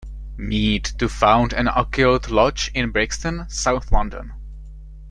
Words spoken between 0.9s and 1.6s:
found